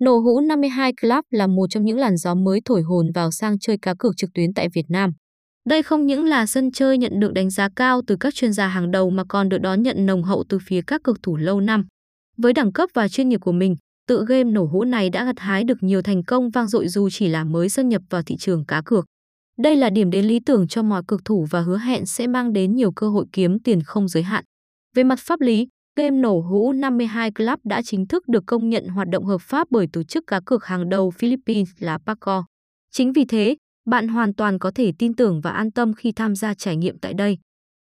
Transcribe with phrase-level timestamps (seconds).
[0.00, 3.58] Nổ hũ 52 Club là một trong những làn gió mới thổi hồn vào sang
[3.58, 5.10] chơi cá cược trực tuyến tại Việt Nam.
[5.68, 8.68] Đây không những là sân chơi nhận được đánh giá cao từ các chuyên gia
[8.68, 11.60] hàng đầu mà còn được đón nhận nồng hậu từ phía các cực thủ lâu
[11.60, 11.86] năm.
[12.36, 13.76] Với đẳng cấp và chuyên nghiệp của mình,
[14.08, 17.08] tự game nổ hũ này đã gặt hái được nhiều thành công vang dội dù
[17.10, 19.04] chỉ là mới xâm nhập vào thị trường cá cược.
[19.58, 22.52] Đây là điểm đến lý tưởng cho mọi cực thủ và hứa hẹn sẽ mang
[22.52, 24.44] đến nhiều cơ hội kiếm tiền không giới hạn.
[24.96, 28.88] Về mặt pháp lý, game nổ hũ 52 Club đã chính thức được công nhận
[28.88, 32.44] hoạt động hợp pháp bởi tổ chức cá cược hàng đầu Philippines là PACO.
[32.90, 36.34] Chính vì thế, bạn hoàn toàn có thể tin tưởng và an tâm khi tham
[36.34, 37.38] gia trải nghiệm tại đây.